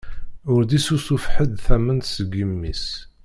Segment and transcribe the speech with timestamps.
[0.53, 2.85] Ur d-issusuf ḥedd tament seg imi-s.